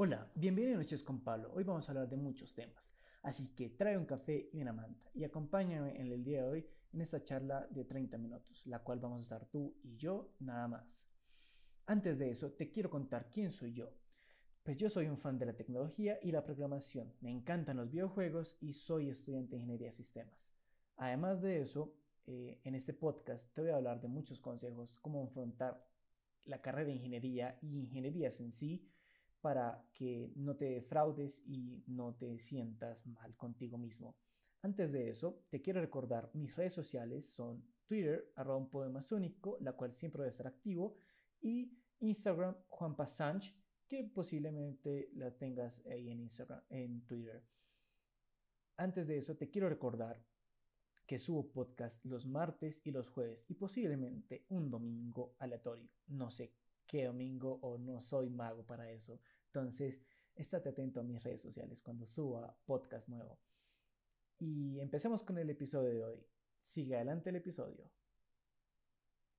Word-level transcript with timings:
Hola, 0.00 0.30
bienvenidos 0.36 0.76
a 0.76 0.78
Noches 0.78 1.02
con 1.02 1.24
Pablo. 1.24 1.50
Hoy 1.56 1.64
vamos 1.64 1.88
a 1.88 1.90
hablar 1.90 2.08
de 2.08 2.16
muchos 2.16 2.54
temas, 2.54 2.94
así 3.20 3.48
que 3.48 3.70
trae 3.70 3.98
un 3.98 4.06
café 4.06 4.48
y 4.52 4.62
una 4.62 4.72
manta 4.72 5.10
y 5.12 5.24
acompáñame 5.24 6.00
en 6.00 6.12
el 6.12 6.22
día 6.22 6.44
de 6.44 6.48
hoy 6.48 6.66
en 6.92 7.00
esta 7.00 7.24
charla 7.24 7.66
de 7.68 7.84
30 7.84 8.16
minutos, 8.16 8.64
la 8.66 8.78
cual 8.84 9.00
vamos 9.00 9.18
a 9.18 9.22
estar 9.22 9.50
tú 9.50 9.76
y 9.82 9.96
yo 9.96 10.36
nada 10.38 10.68
más. 10.68 11.04
Antes 11.84 12.16
de 12.16 12.30
eso, 12.30 12.52
te 12.52 12.70
quiero 12.70 12.90
contar 12.90 13.28
quién 13.28 13.50
soy 13.50 13.72
yo. 13.72 13.90
Pues 14.62 14.76
yo 14.76 14.88
soy 14.88 15.08
un 15.08 15.18
fan 15.18 15.36
de 15.36 15.46
la 15.46 15.56
tecnología 15.56 16.20
y 16.22 16.30
la 16.30 16.44
programación, 16.44 17.12
me 17.20 17.32
encantan 17.32 17.78
los 17.78 17.90
videojuegos 17.90 18.56
y 18.60 18.74
soy 18.74 19.08
estudiante 19.08 19.56
de 19.56 19.62
ingeniería 19.62 19.88
de 19.88 19.96
sistemas. 19.96 20.48
Además 20.94 21.42
de 21.42 21.62
eso, 21.62 21.92
eh, 22.24 22.60
en 22.62 22.76
este 22.76 22.94
podcast 22.94 23.52
te 23.52 23.62
voy 23.62 23.70
a 23.70 23.76
hablar 23.78 24.00
de 24.00 24.06
muchos 24.06 24.38
consejos 24.38 24.96
cómo 25.02 25.24
afrontar 25.24 25.84
la 26.44 26.62
carrera 26.62 26.86
de 26.86 26.94
ingeniería 26.94 27.58
y 27.60 27.80
ingenierías 27.80 28.38
en 28.38 28.52
sí, 28.52 28.88
para 29.40 29.84
que 29.92 30.32
no 30.36 30.56
te 30.56 30.66
defraudes 30.66 31.42
y 31.46 31.82
no 31.86 32.14
te 32.14 32.38
sientas 32.38 33.06
mal 33.06 33.36
contigo 33.36 33.78
mismo. 33.78 34.16
Antes 34.62 34.92
de 34.92 35.08
eso, 35.08 35.44
te 35.50 35.62
quiero 35.62 35.80
recordar, 35.80 36.30
mis 36.34 36.56
redes 36.56 36.72
sociales 36.72 37.28
son 37.28 37.64
Twitter, 37.86 38.32
arroba 38.34 38.58
un 38.58 39.56
la 39.60 39.72
cual 39.72 39.94
siempre 39.94 40.20
voy 40.20 40.28
a 40.28 40.30
estar 40.30 40.46
activo, 40.46 40.96
y 41.40 41.72
Instagram, 42.00 42.56
Juan 42.68 42.96
Passange, 42.96 43.54
que 43.86 44.04
posiblemente 44.04 45.10
la 45.14 45.30
tengas 45.30 45.84
ahí 45.86 46.10
en 46.10 46.20
Instagram, 46.20 46.62
en 46.68 47.06
Twitter. 47.06 47.42
Antes 48.76 49.06
de 49.06 49.18
eso, 49.18 49.36
te 49.36 49.48
quiero 49.48 49.68
recordar 49.68 50.22
que 51.06 51.18
subo 51.18 51.50
podcast 51.50 52.04
los 52.04 52.26
martes 52.26 52.82
y 52.84 52.90
los 52.90 53.08
jueves 53.08 53.44
y 53.48 53.54
posiblemente 53.54 54.44
un 54.50 54.70
domingo 54.70 55.34
aleatorio. 55.38 55.88
No 56.08 56.30
sé 56.30 56.52
qué 56.88 57.04
domingo 57.04 57.60
o 57.62 57.78
no 57.78 58.00
soy 58.00 58.30
mago 58.30 58.64
para 58.64 58.90
eso. 58.90 59.20
Entonces, 59.46 60.00
estate 60.34 60.70
atento 60.70 61.00
a 61.00 61.04
mis 61.04 61.22
redes 61.22 61.42
sociales 61.42 61.80
cuando 61.80 62.06
suba 62.06 62.56
podcast 62.64 63.08
nuevo. 63.08 63.38
Y 64.38 64.80
empecemos 64.80 65.22
con 65.22 65.38
el 65.38 65.50
episodio 65.50 65.90
de 65.90 66.04
hoy. 66.04 66.26
Sigue 66.60 66.96
adelante 66.96 67.30
el 67.30 67.36
episodio. 67.36 67.90